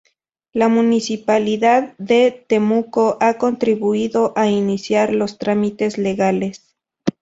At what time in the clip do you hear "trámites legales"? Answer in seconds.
5.37-6.75